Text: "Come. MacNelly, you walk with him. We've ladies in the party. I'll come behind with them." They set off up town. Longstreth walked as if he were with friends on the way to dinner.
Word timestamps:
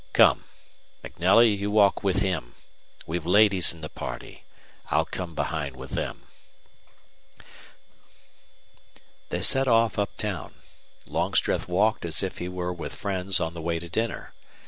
"Come. 0.13 0.45
MacNelly, 1.03 1.55
you 1.59 1.69
walk 1.69 2.03
with 2.03 2.21
him. 2.21 2.55
We've 3.05 3.23
ladies 3.27 3.71
in 3.71 3.81
the 3.81 3.87
party. 3.87 4.45
I'll 4.89 5.05
come 5.05 5.35
behind 5.35 5.75
with 5.75 5.91
them." 5.91 6.25
They 9.29 9.43
set 9.43 9.67
off 9.67 9.99
up 9.99 10.17
town. 10.17 10.55
Longstreth 11.05 11.67
walked 11.67 12.03
as 12.03 12.23
if 12.23 12.39
he 12.39 12.49
were 12.49 12.73
with 12.73 12.95
friends 12.95 13.39
on 13.39 13.53
the 13.53 13.61
way 13.61 13.77
to 13.77 13.89
dinner. 13.89 14.33